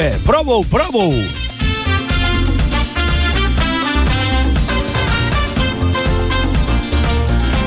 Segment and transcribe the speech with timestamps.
[0.00, 1.10] 지상렬의 브라보 브라보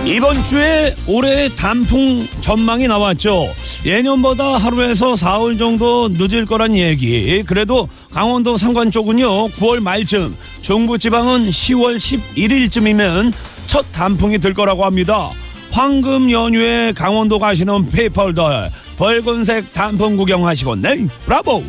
[0.05, 3.47] 이번 주에 올해 단풍 전망이 나왔죠.
[3.85, 7.41] 예년보다 하루에서 사흘 정도 늦을 거란 얘기.
[7.43, 13.31] 그래도 강원도 상관 쪽은요, 9월 말쯤, 중부 지방은 10월 11일쯤이면
[13.65, 15.29] 첫 단풍이 들 거라고 합니다.
[15.71, 21.63] 황금 연휴에 강원도 가시는 페이펄들, 붉은색 단풍 구경하시고, 네, 브라보!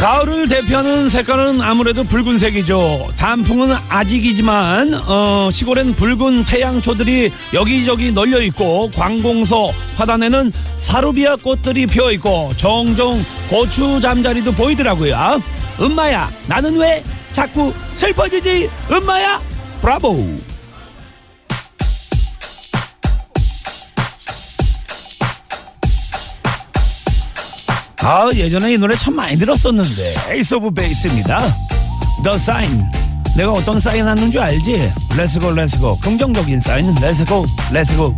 [0.00, 3.10] 가을을 대표하는 색깔은 아무래도 붉은색이죠.
[3.18, 9.66] 단풍은 아직이지만 어, 시골엔 붉은 태양초들이 여기저기 널려 있고 관공서
[9.96, 15.42] 화단에는 사루비아 꽃들이 피어 있고 종종 고추 잠자리도 보이더라고요.
[15.78, 18.70] 엄마야, 나는 왜 자꾸 슬퍼지지?
[18.90, 19.38] 엄마야,
[19.82, 20.49] 브라보.
[28.02, 30.14] 아 예전에 이 노래 참 많이 들었었는데.
[30.30, 31.38] Ace of Base입니다.
[32.24, 32.90] The Sign.
[33.36, 34.78] 내가 어떤 사인 하는 줄 알지?
[35.16, 36.94] let's go let's go 긍정적인 사인.
[36.94, 38.16] let's go let's go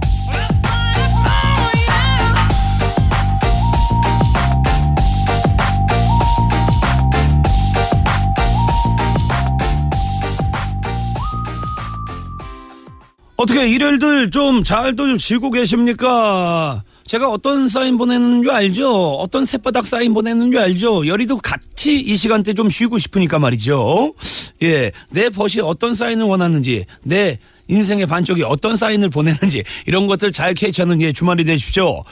[13.36, 16.84] 어떻게 일요일들 좀 잘들 지고 계십니까?
[17.12, 19.16] 제가 어떤 사인 보내는 줄 알죠?
[19.16, 21.06] 어떤 새바닥 사인 보내는 줄 알죠?
[21.06, 24.14] 열이도 같이 이 시간대 좀 쉬고 싶으니까 말이죠.
[24.62, 30.54] 예, 내 벗이 어떤 사인을 원하는지, 내 인생의 반쪽이 어떤 사인을 보내는지 이런 것들 잘
[30.54, 32.02] 캐치하는 예 주말이 되십시오.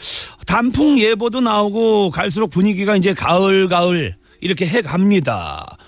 [0.47, 5.79] 단풍 예보도 나오고 갈수록 분위기가 이제 가을 가을 이렇게 해 갑니다.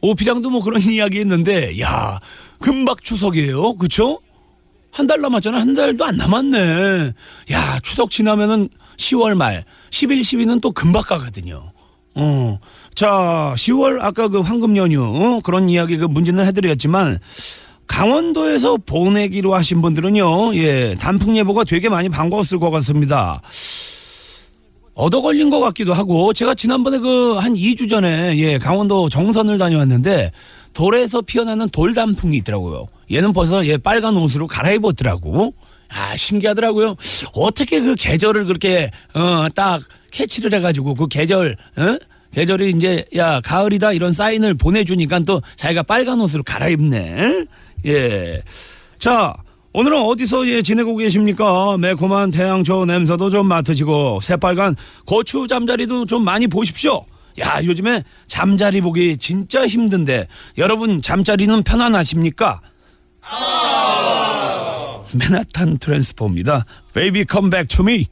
[0.00, 2.18] 오피랑도 뭐 그런 이야기 했는데 야
[2.60, 3.74] 금방 추석이에요.
[3.74, 4.20] 그쵸?
[4.94, 5.60] 한 달 남았잖아.
[5.60, 7.12] 한 달도 안 남았네.
[7.52, 11.68] 야, 추석 지나면은 10월 말, 10일, 12는 또 금방 가거든요.
[12.14, 12.58] 어.
[12.94, 15.40] 자, 10월 아까 그 황금 연휴 어?
[15.42, 17.18] 그런 이야기 그 문제는 해드렸지만
[17.88, 23.42] 강원도에서 보내기로 하신 분들은요, 예, 단풍 예보가 되게 많이 반가웠을 것 같습니다.
[24.94, 30.30] 얻어 걸린 것 같기도 하고, 제가 지난번에 그 한 2주 전에, 예, 강원도 정선을 다녀왔는데,
[30.74, 32.86] 돌에서 피어나는 돌단풍이 있더라고요.
[33.10, 35.54] 얘는 벌써 얘 빨간 옷으로 갈아입었더라고.
[35.88, 36.96] 아, 신기하더라고요.
[37.34, 41.98] 어떻게 그 계절을 그렇게, 어, 딱 캐치를 해가지고 그 계절, 어?
[42.32, 47.46] 계절이 이제, 야, 가을이다 이런 사인을 보내주니까 또 자기가 빨간 옷으로 갈아입네.
[47.86, 48.42] 예.
[48.98, 49.34] 자,
[49.72, 51.76] 오늘은 어디서 예, 지내고 계십니까?
[51.78, 54.74] 매콤한 태양초 냄새도 좀 맡으시고, 새빨간
[55.04, 57.04] 고추 잠자리도 좀 많이 보십시오.
[57.40, 60.28] 야, 요즘에 잠자리 보기 진짜 힘든데,
[60.58, 62.60] 여러분 잠자리는 편안하십니까?
[65.14, 66.64] 맨하탄 트랜스포입니다.
[66.92, 68.06] Baby come back to me.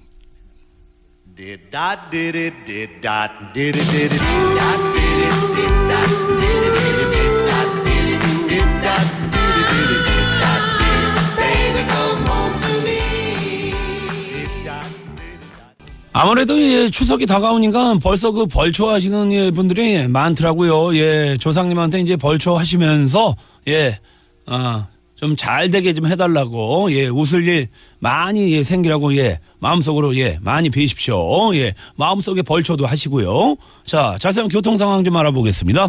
[16.15, 20.95] 아무래도 예, 추석이 다가오니까 벌써 그 벌초 하시는 예, 분들이 많더라고요.
[20.97, 23.35] 예, 조상님한테 이제 벌초 하시면서
[23.69, 23.99] 예,
[24.47, 27.69] 아, 좀 잘 되게 좀 해달라고 예, 웃을 일
[27.99, 31.55] 많이 예, 생기라고 예, 마음속으로 예, 많이 비십시오.
[31.55, 33.57] 예, 마음속에 벌초도 하시고요.
[33.87, 35.89] 자, 자세한 교통 상황 좀 알아보겠습니다.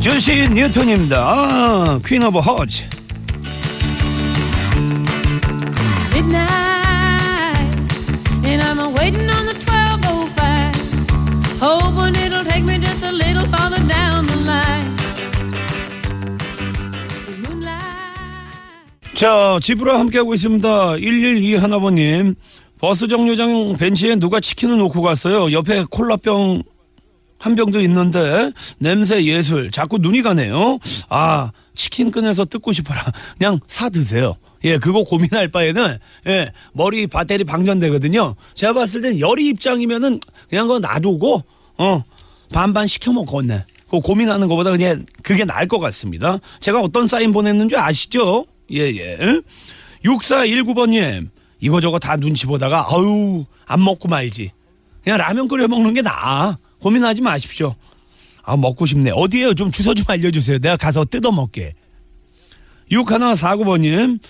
[0.00, 1.16] Juice Newton입니다.
[1.18, 3.03] 아, Queen of Hearts.
[19.14, 20.96] 자, 집으로 함께하고 있습니다.
[20.96, 22.34] 112 하나버님.
[22.80, 25.52] 버스 정류장 벤치에 누가 치킨을 놓고 갔어요.
[25.52, 26.62] 옆에 콜라병
[27.38, 29.70] 한 병도 있는데 냄새 예술.
[29.70, 30.78] 자꾸 눈이 가네요.
[31.08, 33.04] 아, 치킨 꺼내서 뜯고 싶어라.
[33.38, 34.36] 그냥 사 드세요.
[34.64, 38.34] 예, 그거 고민할 바에는 예, 머리 배터리 방전되거든요.
[38.54, 41.44] 제가 봤을 땐 열이 입장이면은 그냥 그거 놔두고
[41.78, 42.04] 어
[42.52, 43.64] 반반 시켜 먹겠네.
[43.90, 46.38] 그 고민하는 것보다 그냥 그게 나을 것 같습니다.
[46.60, 48.46] 제가 어떤 사인 보냈는지 아시죠?
[48.72, 49.18] 예, 예.
[50.04, 51.30] 6419번님,
[51.60, 54.50] 이거저거 다 눈치 보다가, 아유, 안 먹고 말지.
[55.02, 56.58] 그냥 라면 끓여 먹는 게 나아.
[56.80, 57.74] 고민하지 마십시오.
[58.42, 59.10] 아, 먹고 싶네.
[59.14, 59.54] 어디에요?
[59.54, 60.58] 좀 주소 좀 알려주세요.
[60.58, 61.74] 내가 가서 뜯어 먹게.
[62.90, 64.20] 6149번님,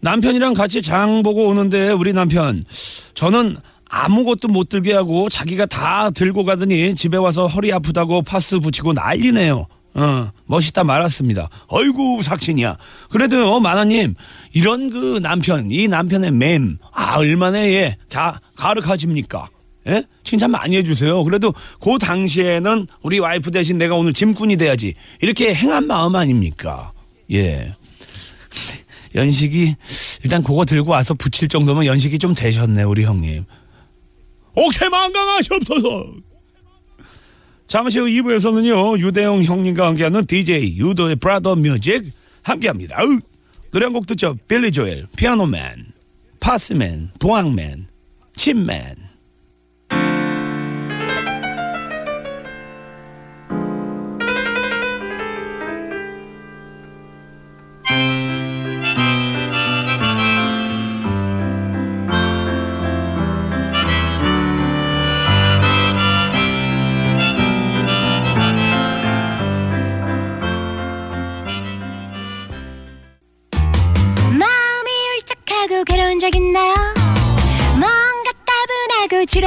[0.00, 2.62] 남편이랑 같이 장 보고 오는데, 우리 남편,
[3.14, 8.94] 저는 아무것도 못 들게 하고 자기가 다 들고 가더니 집에 와서 허리 아프다고 파스 붙이고
[8.94, 9.66] 난리네요.
[9.94, 11.48] 어, 멋있다 말았습니다.
[11.66, 12.78] 어이구, 삭신이야.
[13.10, 14.14] 그래도, 어, 마나님,
[14.52, 19.48] 이런 그 남편, 이 남편의 맴, 아, 얼마나 예, 가, 가득하십니까?
[19.88, 20.04] 예?
[20.24, 21.24] 칭찬 많이 해주세요.
[21.24, 24.94] 그래도 그 당시에는 우리 와이프 대신 내가 오늘 짐꾼이 돼야지.
[25.20, 26.92] 이렇게 행한 마음 아닙니까?
[27.32, 27.74] 예.
[29.14, 29.74] 연식이,
[30.22, 33.44] 일단 그거 들고 와서 붙일 정도면 연식이 좀 되셨네, 우리 형님.
[34.54, 36.31] 옥체 만강하시옵소서!
[37.72, 42.04] 잠시 후 2부에서는요, 유대영 형님과 함께하는 DJ 유도의 brother music
[42.42, 43.02] 함께합니다.
[43.02, 43.18] 으!
[43.70, 44.36] 노래 한 곡 듣죠.
[44.46, 45.86] 빌리 조엘, Piano Man,
[46.38, 47.86] 파스맨, 부항맨,
[48.36, 49.11] 침맨.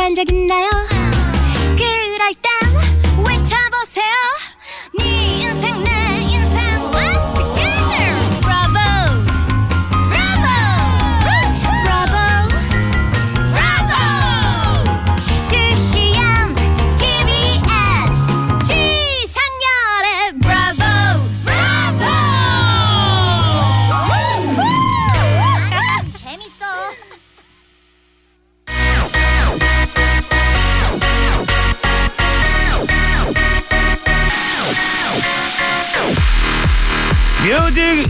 [0.06, 0.75] 한 적 있나요?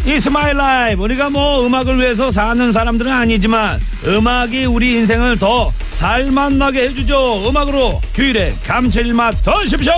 [0.08, 1.04] My life.
[1.04, 7.50] 우리가 뭐 음악을 위해서 사는 사람들은 아니지만 음악이 우리 인생을 더 살맛나게 해주죠.
[7.50, 9.92] 음악으로 휴일의 감칠맛 더십쇼.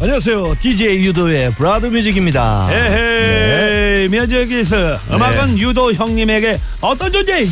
[0.00, 0.56] 안녕하세요.
[0.60, 2.68] DJ 유도의 브라더 뮤직입니다.
[2.72, 4.74] 에헤이 뮤직 is
[5.12, 7.46] 음악은 유도 형님에게 어떤 존재?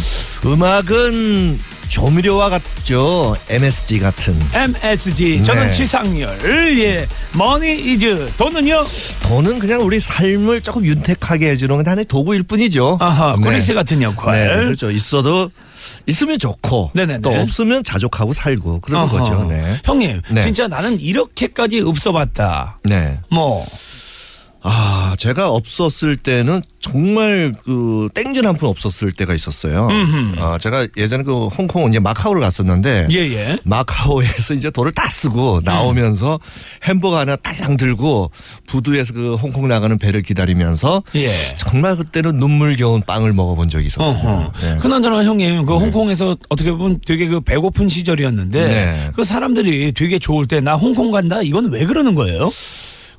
[0.44, 3.36] 음악은 조미료와 같죠.
[3.48, 4.38] MSG 같은.
[4.52, 5.42] MSG.
[5.42, 5.70] 저는 네.
[5.72, 6.78] 지상열.
[6.80, 7.06] 예.
[7.32, 8.30] Money is.
[8.36, 8.84] 돈은요?
[9.22, 12.98] 돈은 그냥 우리 삶을 조금 윤택하게 해주는 하나의 도구일 뿐이죠.
[13.00, 13.36] 아하.
[13.40, 13.48] 네.
[13.48, 14.46] 그리스 같은 역할.
[14.46, 14.90] 네, 그렇죠.
[14.90, 15.50] 있어도
[16.06, 17.20] 있으면 좋고 네네네.
[17.22, 19.08] 또 없으면 자족하고 살고 그런.
[19.08, 19.44] 거죠.
[19.48, 19.80] 네.
[19.84, 20.40] 형님, 네.
[20.42, 22.78] 진짜 나는 이렇게까지 없어봤다.
[22.84, 23.18] 네.
[23.30, 23.64] 뭐
[24.60, 29.88] 아, 제가 없었을 때는 정말 그 땡전 한 푼 없었을 때가 있었어요.
[30.38, 33.58] 아, 제가 예전에 그 홍콩 이제 마카오를 갔었는데 예예.
[33.64, 36.40] 마카오에서 이제 돈을 다 쓰고 나오면서
[36.82, 38.32] 햄버거 하나 딸랑 들고
[38.66, 41.28] 부두에서 그 홍콩 나가는 배를 기다리면서 예.
[41.56, 43.88] 정말 그때는 눈물겨운 빵을 먹어본 적이.
[43.96, 44.52] 어허.
[44.60, 44.76] 네.
[44.80, 49.10] 그나저나 형님 그 홍콩에서 어떻게 보면 되게 그 배고픈 시절이었는데 네.
[49.14, 52.50] 그 사람들이 되게 좋을 때 나 홍콩 간다 이건 왜 그러는 거예요?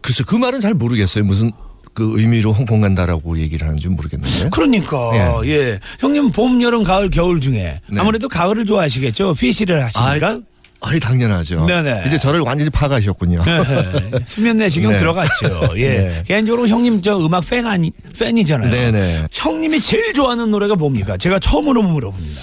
[0.01, 1.23] 글쎄 그 말은 잘 모르겠어요.
[1.23, 1.51] 무슨
[1.93, 4.49] 그 의미로 홍콩 간다라고 얘기를 하는지 모르겠는데.
[4.51, 5.11] 그러니까
[5.45, 7.99] 예, 형님 봄 여름 가을 겨울 중에 네.
[7.99, 10.39] 아무래도 가을을 좋아하시겠죠 피시를 하시니까
[10.81, 11.65] 아이 당연하죠.
[11.65, 12.03] 네네.
[12.07, 13.43] 이제 저를 완전히 파가셨군요.
[13.45, 14.97] 예, 수면 내시경 네.
[14.97, 15.71] 들어갔죠.
[15.75, 15.89] 예.
[15.89, 16.23] 네.
[16.25, 18.71] 개인적으로 형님 저 음악 팬 아니 팬이잖아요.
[18.71, 19.27] 네네.
[19.31, 21.17] 형님이 제일 좋아하는 노래가 뭡니까?
[21.17, 22.41] 제가 처음으로 물어봅니다.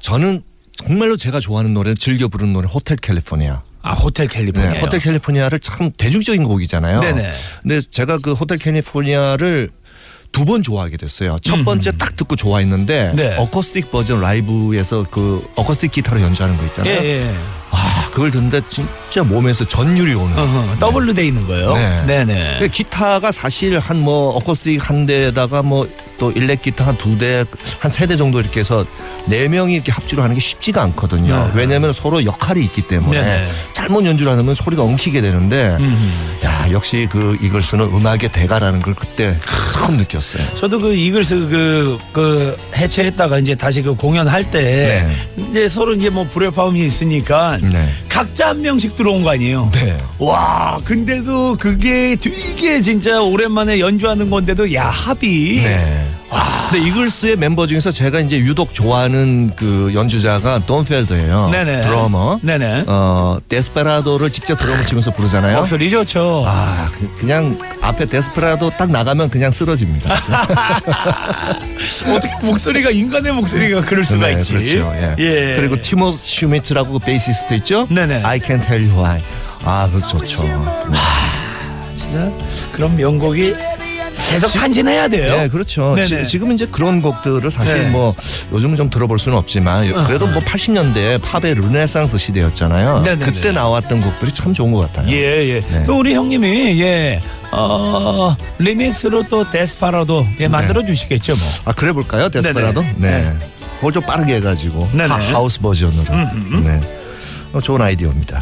[0.00, 0.42] 저는
[0.74, 3.62] 정말로 제가 좋아하는 노래 즐겨 부르는 노래 호텔 캘리포니아.
[3.82, 4.70] 아 호텔 캘리포니아.
[4.72, 7.00] 네, 호텔 캘리포니아를 참 대중적인 곡이잖아요.
[7.00, 7.32] 네네.
[7.62, 9.70] 근데 제가 그 호텔 캘리포니아를
[10.30, 11.38] 두 번 좋아하게 됐어요.
[11.42, 13.16] 첫 번째 딱 듣고 좋아했는데 음.
[13.16, 13.34] 네.
[13.38, 16.94] 어쿠스틱 버전 라이브에서 그 어쿠스틱 기타로 연주하는 거 예, 있잖아요.
[17.04, 17.34] 예.
[17.70, 20.38] 아 그걸 듣는데 진짜 몸에서 전율이 오는.
[20.38, 21.74] 어허, 더블로 돼 있는 거예요.
[21.74, 22.06] 네.
[22.06, 22.58] 네네.
[22.60, 27.44] 그 기타가 사실 한 뭐 어쿠스틱 한 대에다가 뭐 또 일렉 기타 한 두 대,
[27.80, 28.84] 한 세 대 정도 이렇게 해서
[29.26, 31.46] 네 명이 이렇게 합주를 하는 게 쉽지가 않거든요.
[31.54, 31.60] 네.
[31.60, 33.48] 왜냐하면 서로 역할이 있기 때문에 네.
[33.72, 36.38] 잘못 연주를 하면 소리가 엉키게 되는데 음.
[36.44, 39.36] 야 역시 그 이글스는 음악의 대가라는 걸 그때
[39.72, 40.56] 처음 느꼈어요.
[40.56, 45.06] 저도 그 이글스 그, 그 해체했다가 이제 다시 그 공연할 때
[45.36, 47.88] 이제 서로 이제 뭐 불협화음이 있으니까 네.
[48.18, 49.70] 각자 한 명씩 들어온 거 아니에요.
[49.72, 49.96] 네.
[50.18, 56.04] 와, 근데도 그게 되게 진짜 오랜만에 연주하는 건데도 야 합이 네.
[56.70, 61.48] 근데 이글스의 멤버 중에서 제가 이제 유독 좋아하는 그 연주자가 돈 펠더예요.
[61.50, 61.80] 네네.
[61.82, 62.38] 드러머.
[62.42, 62.84] 네네.
[62.86, 65.56] 어, 데스페라도를 직접 드럼을 치면서 부르잖아요.
[65.56, 66.44] 목소리 좋죠.
[66.46, 70.14] 아, 그- 그냥 앞에 데스페라도 딱 나가면 그냥 쓰러집니다.
[72.14, 74.52] 어떻게 목소리가 인간의 목소리가 그럴 수가 네, 있지.
[74.52, 74.92] 그렇죠.
[75.18, 75.56] 예.
[75.58, 77.86] 그리고 티모시 슈미트라고 그 베이시스트 있죠?
[77.90, 78.22] 네네.
[78.24, 79.20] I can tell you why.
[79.64, 80.42] 아, 그 좋죠.
[80.42, 80.98] 네.
[81.96, 82.30] 진짜
[82.72, 83.54] 그런 명곡이
[84.30, 85.36] 계속 탄생해야 돼요.
[85.38, 85.94] 네, 그렇죠.
[85.94, 86.24] 네네.
[86.24, 87.88] 지, 금은 이제 그런 곡들을 사실 네.
[87.90, 88.14] 뭐
[88.52, 93.00] 요즘은 좀 들어볼 수는 없지만 그래도 뭐 80년대 팝의 르네상스 시대였잖아요.
[93.00, 93.24] 네네네.
[93.24, 95.10] 그때 나왔던 곡들이 참 좋은 것 같아요.
[95.10, 95.60] 예, 예.
[95.60, 95.84] 네.
[95.84, 97.20] 또 우리 형님이, 예,
[97.52, 101.48] 어, 리믹스로 또 데스파라도 예, 만들어 주시겠죠, 뭐.
[101.64, 102.82] 아 그래 볼까요, 데스페라도?
[102.82, 102.94] 네네.
[102.98, 103.22] 네.
[103.24, 103.32] 네.
[103.76, 105.08] 그걸 좀 빠르게 해 가지고 네네.
[105.08, 106.04] 하, 하우스 버전으로.
[106.64, 106.80] 네.
[107.58, 108.40] 어, 좋은 아이디어입니다.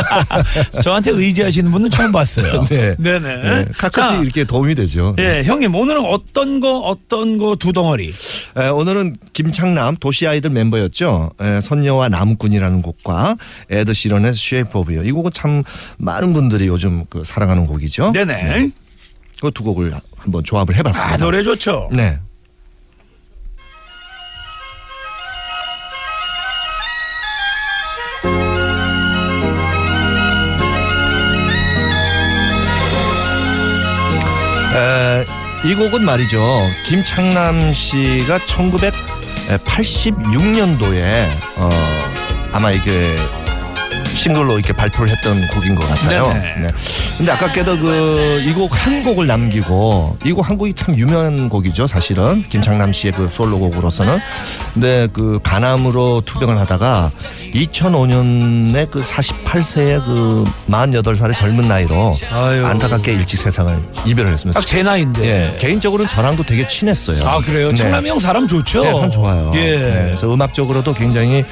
[0.82, 2.64] 저한테 의지하시는 분은 처음 봤어요.
[2.70, 2.96] 네.
[2.98, 3.36] 네네.
[3.36, 3.66] 네.
[3.76, 5.14] 가끔씩 이렇게 도움이 되죠.
[5.18, 8.12] 예, 형님, 오늘은 어떤 거, 어떤 거 두 덩어리?
[8.56, 11.30] 에, 오늘은 김창남 도시 아이들 멤버였죠.
[11.40, 13.36] 에, 선녀와 나무꾼이라는 곡과
[13.70, 15.06] 에드 시런의 Shape of You.
[15.06, 15.62] 이 곡은 참
[15.98, 18.12] 많은 분들이 요즘 그 사랑하는 곡이죠.
[18.12, 18.70] 네네.
[19.42, 21.14] 그두 곡을 한번 조합을 해봤습니다.
[21.14, 21.90] 아, 노래 좋죠?
[21.92, 22.18] 네.
[35.64, 36.40] 이 곡은 말이죠.
[36.86, 41.68] 김창남 씨가 1986년도에 어,
[42.52, 43.16] 아마 이게
[44.16, 46.28] 싱글로 이렇게 발표를 했던 곡인 것 같아요.
[46.32, 46.54] 네네.
[46.60, 46.66] 네.
[47.18, 51.86] 근데 아깝게도 그 이 곡 한 곡을 남기고 이 곡 한 곡이 참 유명한 곡이죠,
[51.86, 54.18] 사실은 김창남 씨의 그 솔로곡으로서는.
[54.74, 57.10] 근데 그 간암으로 투병을 하다가
[57.54, 62.66] 2005년에 그 48세의 그 48살의 젊은 나이로 아유.
[62.66, 64.58] 안타깝게 일찍 세상을 이별을 했습니다.
[64.60, 65.24] 딱 제 나이인데.
[65.24, 67.26] 예, 개인적으로는 저랑도 되게 친했어요.
[67.26, 67.70] 아, 그래요?
[67.70, 67.74] 네.
[67.74, 68.84] 창남이 형 사람 좋죠?
[68.84, 69.52] 네, 참 좋아요.
[69.54, 69.78] 예.
[69.78, 71.42] 네, 그래서 음악적으로도 굉장히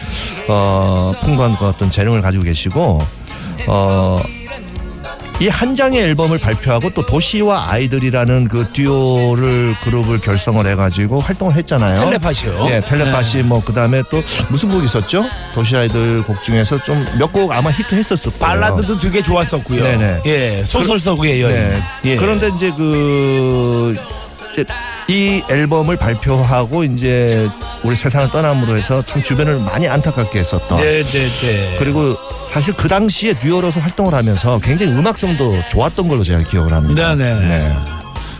[0.48, 2.98] 어, 풍부한 그 어떤 재능을 가지고 계시고
[3.66, 4.18] 어,
[5.38, 11.94] 이 한 장의 앨범을 발표하고 또 도시와 아이들이라는 그 듀오를 그룹을 결성을 해가지고 활동을 했잖아요.
[11.96, 12.64] 텔레파시요?
[12.64, 15.26] 네, 텔레파시 뭐 그다음에 또 무슨 곡 있었죠?
[15.54, 18.38] 도시 아이들 곡 중에서 좀 몇 곡 아마 히트했었을 거예요.
[18.46, 19.82] 발라드도 되게 좋았었고요.
[19.82, 20.20] 네네.
[20.24, 21.54] 예, 소설 서구의 여인.
[21.54, 21.82] 네.
[22.06, 22.16] 예.
[22.16, 23.94] 그런데 이제 그
[24.56, 24.64] 이제
[25.08, 27.48] 이 앨범을 발표하고 이제
[27.82, 30.80] 우리 세상을 떠남으로 해서 참 주변을 많이 안타깝게 했었던.
[30.80, 31.76] 네, 네, 네.
[31.78, 32.16] 그리고
[32.48, 37.14] 사실 그 당시에 듀오로서 활동을 하면서 굉장히 음악성도 좋았던 걸로 제가 기억을 합니다.
[37.14, 37.76] 네네.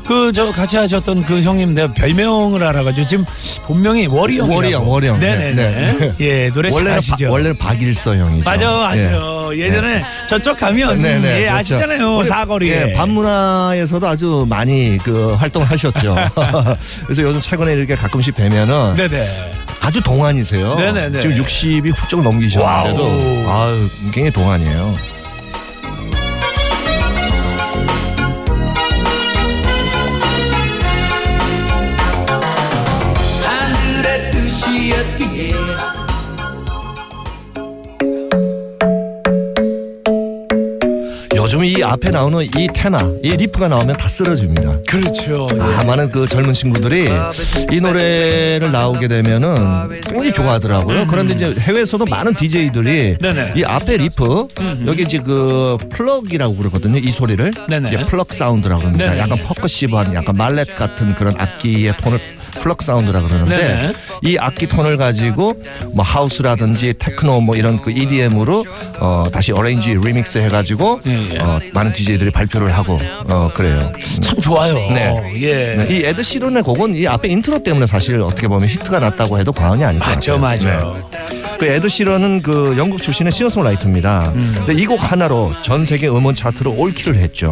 [0.06, 3.24] 그저 같이 하셨던 그 형님 내가 별명을 알아가지고 지금
[3.64, 4.48] 본명이 워리형.
[4.48, 5.18] 워리 형, 워리 형.
[5.18, 5.54] 네네네.
[5.54, 6.14] 네, 네.
[6.20, 7.26] 예, 노래 원래는 잘하시죠.
[7.26, 8.48] 바, 원래는 박일서 형이죠.
[8.48, 9.02] 맞아, 맞아.
[9.02, 9.35] 예.
[9.54, 11.56] 예전에 저쪽 가면 네 네, 예, 그렇죠.
[11.56, 12.88] 아시잖아요 우리, 사거리에.
[12.88, 16.14] 예, 밤문화에서도 아주 많이 그 활동을 하셨죠.
[17.04, 19.52] 그래서 요즘 최근에 이렇게 가끔씩 뵈면은 네네.
[19.80, 20.74] 아주 동안이세요.
[20.74, 21.20] 네네네.
[21.20, 23.68] 지금 60이 훌쩍 넘기셨는데도 와우.
[23.68, 25.15] 아유 굉장히 동안이에요.
[41.96, 44.80] 앞에 나오는 이 테마, 이 riff가 나오면 다 쓰러집니다.
[44.86, 45.46] 그렇죠.
[45.54, 45.60] 예.
[45.60, 47.08] 아, 많은 그 젊은 친구들이
[47.72, 51.06] 이 노래를 나오게 되면은 굉장히 좋아하더라고요.
[51.06, 53.54] 그런데 이제 해외에서도 많은 DJ들이 네네.
[53.56, 54.48] 이 앞에 리프
[54.86, 56.98] 여기 이제 그 pluck이라고 그러거든요.
[56.98, 57.88] 이 소리를 네네.
[57.88, 59.06] 이제 pluck sound라고 합니다.
[59.06, 59.18] 네네.
[59.18, 62.18] 약간 percussive한 약간 mallet 같은 그런 악기의 톤을
[62.60, 63.92] pluck sound라고 그러는데.
[64.22, 65.54] 이 악기 톤을 가지고
[65.94, 68.64] 뭐 하우스라든지 테크노 뭐 이런 그 EDM으로
[68.98, 71.38] 어 다시 arrange remix 해가지고 예, 예.
[71.38, 73.92] 어 많은 DJ들이 발표를 하고 어 그래요.
[74.20, 74.74] 참 좋아요.
[74.74, 75.14] 네.
[75.40, 75.74] 예.
[75.76, 79.52] 네, 이 에드 시런의 곡은 이 앞에 인트로 때문에 사실 어떻게 보면 히트가 났다고 해도
[79.52, 80.66] 과언이 아닐 것 맞죠, 같아요.
[80.68, 81.04] 맞아요.
[81.10, 81.42] 네.
[81.58, 84.32] 그 에드 시런은 그 영국 출신의 싱어송라이터입니다.
[84.34, 84.52] 음.
[84.56, 87.50] 근데 이 곡 하나로 전 세계 음원 차트로 all kill을 했죠.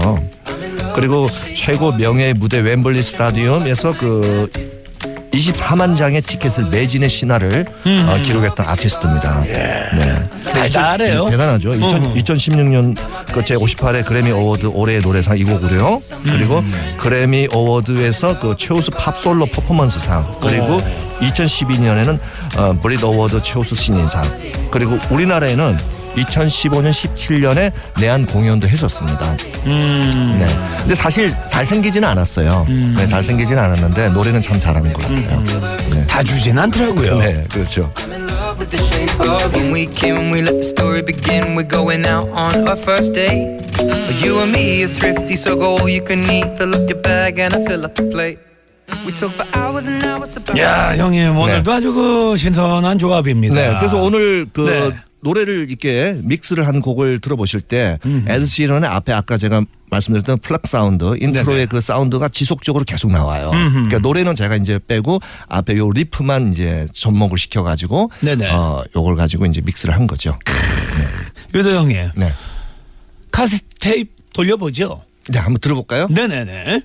[0.94, 4.48] 그리고 최고 명예의 무대 웸블리 스타디움에서 그
[5.34, 7.66] 24만 장의 티켓을 매진의 신화를
[8.08, 9.40] 어, 기록했던 아티스트입니다.
[9.42, 9.88] 네.
[9.92, 10.28] 음.
[10.52, 11.24] 대단해요.
[11.24, 11.74] 네, 대단하죠.
[11.74, 12.96] 2000, 2016년
[13.32, 15.98] 그 제 58회 그래미 어워드 올해의 노래상 이 곡으로요.
[16.22, 16.94] 그리고 음.
[16.96, 20.80] 그래미 어워드에서 그 최우수 팝 솔로 퍼포먼스상 그리고
[21.20, 22.18] 2012년에는
[22.56, 24.22] 어, 브릿 어워드 최우수 신인상
[24.70, 29.36] 그리고 우리나라에는 2015년 17년에 내한 공연도 했었습니다.
[29.66, 30.36] 음.
[30.38, 30.46] 네.
[30.80, 32.66] 근데 사실 잘생기지는 않았어요.
[32.68, 35.80] 네, 잘생기지는 않았는데 노래는 참 잘하는 것 같아요.
[35.90, 36.06] 네.
[36.08, 37.18] 다 주진 않더라고요.
[37.18, 37.92] 네, 그렇죠.
[38.12, 41.56] in love with the shape of you one week in we let the story begin
[41.56, 43.60] we're going out on our first date
[44.22, 47.38] you and me are thrifty so go all you can eat fill up your bag
[47.38, 48.38] and I fill up the plate
[49.04, 53.54] we talk for hours and hours about 야, 형님 오늘도 아주 그 신선한 조합입니다.
[53.54, 54.92] 네, 그래서 오늘 그 네.
[55.24, 58.26] 노래를 이렇게 믹스를 한 곡을 들어보실 때 음.
[58.28, 61.66] 에드 시런의 앞에 아까 제가 말씀드렸던 pluck sound intro의 네네.
[61.66, 63.50] 그 sound가 지속적으로 계속 나와요.
[63.50, 68.50] 그러니까 노래는 제가 이제 빼고 앞에 요 riff만 이제 접목을 시켜가지고 네네.
[68.50, 70.38] 어 요걸 가지고 이제 믹스를 한 거죠.
[71.54, 72.32] 유도 형님 네,
[73.30, 75.02] 카세트 테이프 돌려보죠.
[75.30, 76.06] 네 한번 들어볼까요?
[76.10, 76.82] 네네네.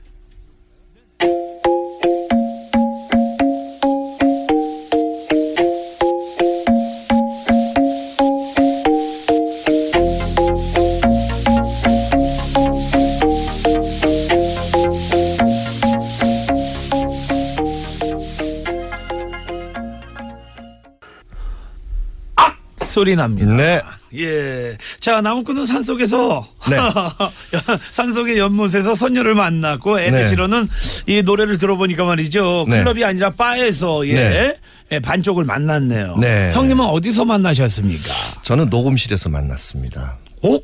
[23.09, 23.53] 소리 납니다.
[23.53, 23.81] 네.
[24.15, 24.77] 예.
[24.99, 26.77] 자, 나무꾼은 산 속에서 네.
[27.91, 30.69] 산 속의 연못에서 선녀를 만났고 에드시런은
[31.07, 32.65] 이 노래를 들어보니까 말이죠.
[32.69, 32.83] 네.
[32.83, 34.13] 클럽이 아니라 바에서 예.
[34.13, 34.57] 네.
[34.91, 36.17] 예, 반쪽을 만났네요.
[36.17, 36.51] 네.
[36.53, 38.11] 형님은 어디서 만나셨습니까?
[38.41, 40.17] 저는 녹음실에서 만났습니다.
[40.41, 40.59] 어?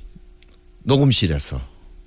[0.83, 1.59] 녹음실에서.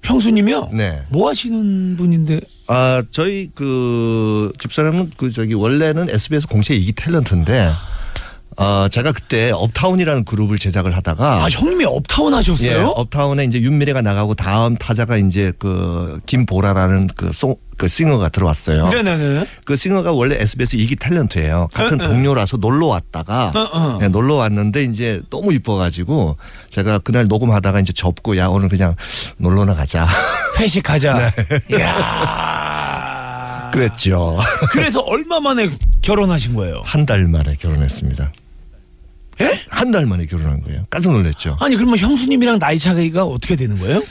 [0.02, 0.70] 형수님이요?
[0.72, 1.02] 네.
[1.10, 2.40] 뭐 하시는 분인데?
[2.68, 7.72] 아, 저희 그 집사람은 그 저기 원래는 SBS 공채 이기 탤런트인데
[8.60, 12.68] 어, 제가 그때 업타운이라는 그룹을 제작을 하다가 아, 형님이 업타운 하셨어요?
[12.70, 18.88] 예, 업타운에 이제 윤미래가 나가고 다음 타자가 이제 그 김보라라는 그 송, 그 싱어가 들어왔어요.
[18.88, 19.46] 네네네.
[19.64, 21.68] 그 싱어가 원래 SBS 이기 탤런트예요.
[21.72, 22.08] 같은 어, 어.
[22.08, 23.98] 동료라서 놀러 왔다가 어, 어.
[24.02, 26.36] 예, 놀러 왔는데 이제 너무 이뻐가지고
[26.70, 28.96] 제가 그날 녹음하다가 이제 접고 야 오늘 그냥
[29.36, 30.08] 놀러나 가자.
[30.58, 31.14] 회식하자.
[31.14, 31.30] 네.
[31.78, 33.70] 이야.
[33.72, 34.36] 그랬죠.
[34.72, 35.70] 그래서 얼마 만에
[36.02, 36.82] 결혼하신 거예요?
[36.84, 38.32] 한 달 만에 결혼했습니다.
[39.40, 39.58] 예?
[39.68, 40.84] 한 달 만에 결혼한 거예요.
[40.90, 41.56] 깜짝 놀랐죠.
[41.60, 44.02] 아니 그러면 형수님이랑 나이 차이가 어떻게 되는 거예요?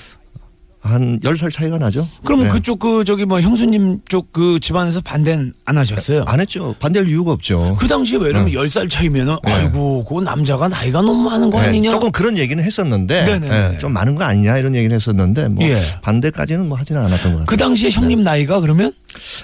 [0.79, 2.07] 한 열 살 차이가 나죠.
[2.24, 2.53] 그러면 네.
[2.53, 6.24] 그쪽 그 저기 뭐 형수님 쪽 그 집안에서 반대는 안 하셨어요?
[6.27, 6.75] 안 했죠.
[6.79, 7.75] 반대할 이유가 없죠.
[7.79, 8.53] 그 당시에 왜 이러면 네.
[8.53, 9.51] 열살 차이면은 네.
[9.51, 11.89] 아이고 그 남자가 나이가 너무 많은 거 네, 아니냐?
[11.89, 13.74] 조금 그런 얘기는 했었는데 네네네.
[13.74, 15.81] 예, 좀 많은 거 아니냐 이런 얘기는 했었는데 뭐 예.
[16.03, 17.46] 반대까지는 뭐 하지는 않았던 것 같아요.
[17.48, 18.93] 그 당시에 형님 나이가 그러면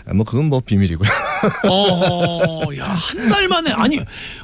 [0.08, 1.10] 아, 뭐 그건 뭐 비밀이고요.
[1.70, 4.00] 어허 야한 달 만에 아니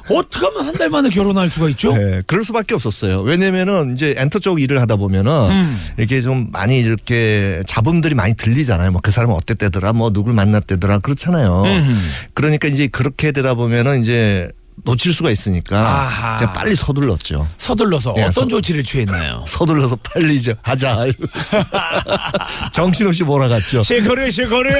[0.08, 1.92] 어떻게 하면 한 달 만에 결혼할 수가 있죠?
[1.92, 3.20] 네, 그럴 수밖에 없었어요.
[3.20, 5.78] 왜냐면은 이제 엔터 쪽 일을 하다 보면은 음.
[5.98, 8.90] 이렇게 좀 많이 이렇게 잡음들이 많이 들리잖아요.
[8.92, 11.62] 뭐 그 사람은 어땠대더라, 뭐 누굴 만났대더라 그렇잖아요.
[11.64, 12.00] 음.
[12.34, 14.50] 그러니까 이제 그렇게 되다 보면은 이제
[14.84, 16.36] 놓칠 수가 있으니까 아하.
[16.36, 17.46] 제가 빨리 서둘렀죠.
[17.58, 19.44] 서둘러서 예, 어떤 서- 조치를 취했나요?
[19.48, 21.06] 서둘러서 빨리 이제 하자.
[22.72, 23.82] 정신없이 몰아갔죠.
[23.82, 24.70] 시커리 시커리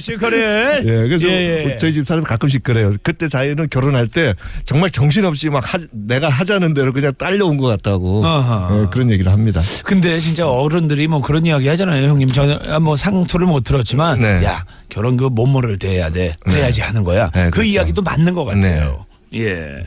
[0.00, 1.76] 시커리 예, 그래서 예, 예.
[1.78, 2.92] 저희 집 사람 가끔씩 그래요.
[3.02, 8.24] 그때 자기는 결혼할 때 정말 정신없이 막 하- 내가 하자는 대로 그냥 딸려온 것 같다고.
[8.24, 9.60] 예, 그런 얘기를 합니다.
[9.84, 12.28] 근데 진짜 어른들이 뭐 그런 이야기 하잖아요, 형님.
[12.28, 14.44] 저는 뭐 상투를 못 틀었지만, 네.
[14.44, 17.30] 야 결혼 그 멋모를 때 해야 돼, 그래야지 하는 거야.
[17.34, 17.68] 네, 그 그렇죠.
[17.70, 19.04] 이야기도 맞는 것 같아요.
[19.34, 19.84] 예,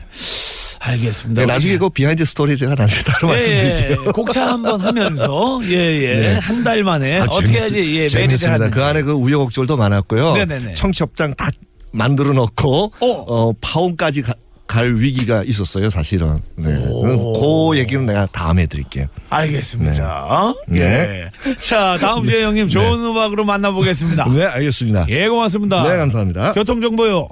[0.80, 1.42] 알겠습니다.
[1.42, 4.04] 네, 나중에 그 behind story 제가 나중에 따로 말씀드릴게요.
[4.06, 6.38] 예, 곡차 한번 하면서 예예 네.
[6.38, 8.70] 한달 만에 아, 어떻게 재밌- 해야지 예 재밌습니다.
[8.70, 10.34] 그 안에 그 우여곡절도 많았고요.
[10.34, 10.74] 네네네.
[10.74, 11.50] 청첩장 다
[11.92, 13.06] 만들어 놓고 어.
[13.06, 14.34] 어, 파혼까지 가-
[14.66, 16.40] 갈 위기가 있었어요, 사실은.
[16.56, 16.74] 네.
[16.88, 17.70] 오.
[17.72, 19.04] 그 얘기는 내가 다음에 드릴게요.
[19.28, 20.54] 알겠습니다.
[20.68, 20.80] 네.
[20.80, 21.30] 예.
[21.58, 24.24] 자 다음 주에 형님 좋은 음악으로 만나보겠습니다.
[24.32, 25.06] 네, 알겠습니다.
[25.10, 25.82] 예 고맙습니다.
[25.82, 26.52] 네, 감사합니다.
[26.52, 27.28] 교통 정보요.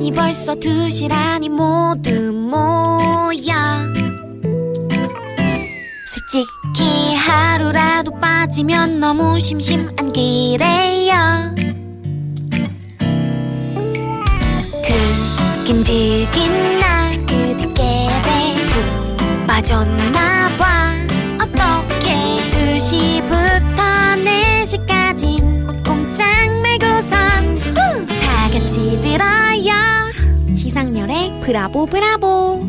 [0.00, 3.52] 아니 벌써 두 시라니 모두 모여
[6.06, 11.14] 솔직히 하루라도 빠지면 너무 심심한 기래요.
[14.82, 18.08] 듣긴 듣긴 나 그들께
[18.68, 20.94] 푹 빠졌나봐.
[21.42, 23.76] 어떻게 2시부터
[24.64, 26.26] 4시까진 꼼짝
[26.62, 28.06] 말고선 후!
[28.06, 29.59] 다 같이 들어요
[31.50, 32.64] 브라보 브라보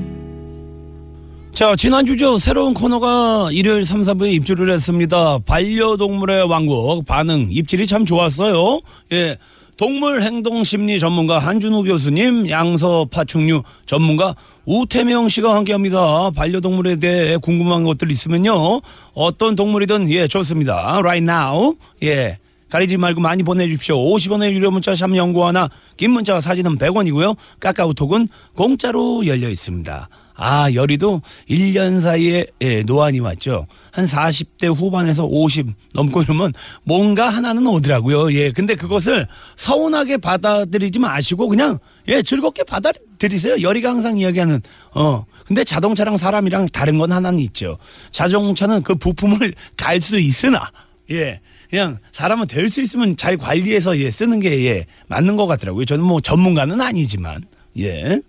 [1.53, 2.39] 자, 지난주죠.
[2.39, 5.37] 새로운 코너가 일요일 3, 4부에 입주를 했습니다.
[5.45, 8.79] 반려동물의 왕국 반응, 입질이 참 좋았어요.
[9.11, 9.37] 예.
[9.77, 16.31] 동물 행동 심리 전문가 한준우 교수님, 양서 파충류 전문가 우태명 씨가 함께 합니다.
[16.35, 18.81] 반려동물에 대해 궁금한 것들 있으면요.
[19.13, 20.97] 어떤 동물이든 예, 좋습니다.
[20.97, 21.75] Right now.
[22.01, 22.39] 예.
[22.71, 23.97] 가리지 말고 많이 보내주십시오.
[23.97, 27.35] 50원의 유료 문자 샵 연구 하나, 긴 문자와 사진은 100원이고요.
[27.59, 30.09] 카카오톡은 공짜로 열려 있습니다.
[30.43, 33.67] 아, 열이도 1년 사이에 예, 노안이 왔죠.
[33.91, 36.53] 한 40대 후반에서 50 넘고 이러면
[36.83, 38.31] 뭔가 하나는 오더라고요.
[38.33, 38.51] 예.
[38.51, 43.61] 근데 그것을 서운하게 받아들이지 마시고 그냥 예, 즐겁게 받아들이세요.
[43.61, 44.61] 열이가 항상 이야기하는
[44.95, 45.25] 어.
[45.45, 47.77] 근데 자동차랑 사람이랑 다른 건 하나는 있죠.
[48.11, 50.71] 자동차는 그 부품을 갈 수 있으나
[51.11, 51.41] 예.
[51.71, 55.85] 그냥 사람은 될 수 있으면 잘 관리해서 예, 쓰는 게 예, 맞는 것 같더라고요.
[55.85, 57.43] 저는 뭐 전문가는 아니지만
[57.79, 58.21] 예.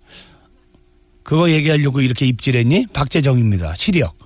[1.23, 2.87] 그거 얘기하려고 이렇게 입질했니?
[2.93, 3.75] 박재정입니다.
[3.75, 4.17] 시력.